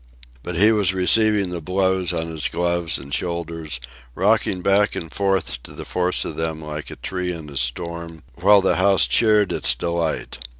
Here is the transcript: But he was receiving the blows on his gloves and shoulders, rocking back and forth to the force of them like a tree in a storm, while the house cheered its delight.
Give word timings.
But 0.41 0.55
he 0.55 0.71
was 0.71 0.95
receiving 0.95 1.51
the 1.51 1.61
blows 1.61 2.11
on 2.11 2.25
his 2.25 2.47
gloves 2.47 2.97
and 2.97 3.13
shoulders, 3.13 3.79
rocking 4.15 4.63
back 4.63 4.95
and 4.95 5.13
forth 5.13 5.61
to 5.61 5.73
the 5.73 5.85
force 5.85 6.25
of 6.25 6.37
them 6.37 6.59
like 6.59 6.89
a 6.89 6.95
tree 6.95 7.31
in 7.31 7.47
a 7.51 7.55
storm, 7.57 8.23
while 8.33 8.61
the 8.61 8.77
house 8.77 9.05
cheered 9.05 9.51
its 9.51 9.75
delight. 9.75 10.39